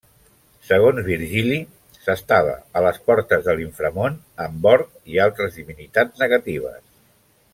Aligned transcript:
Segons 0.67 1.01
Virgili, 1.07 1.57
s'estava 2.05 2.55
a 2.79 2.83
les 2.87 2.97
portes 3.11 3.45
de 3.49 3.55
l'inframón, 3.59 4.17
amb 4.47 4.67
Orc 4.73 4.91
i 5.17 5.23
altres 5.29 5.61
divinitats 5.61 6.25
negatives. 6.25 6.83